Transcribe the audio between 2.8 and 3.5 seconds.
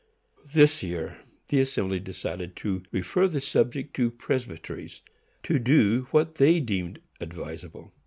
refer the